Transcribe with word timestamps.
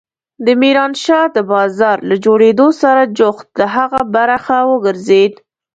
د 0.45 0.47
ميرانشاه 0.61 1.25
د 1.35 1.37
بازار 1.51 1.97
له 2.09 2.15
جوړېدو 2.25 2.67
سره 2.81 3.11
جوخت 3.17 3.47
د 3.57 3.59
هغه 3.75 4.01
برخه 4.15 4.57
وګرځېد. 4.71 5.33